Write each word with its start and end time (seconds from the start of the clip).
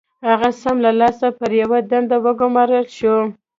هغه 0.27 0.49
سم 0.61 0.77
له 0.85 0.91
لاسه 0.99 1.27
پر 1.39 1.51
يوه 1.61 1.79
دنده 1.91 2.17
وګومارل 2.25 2.85
شو. 2.97 3.15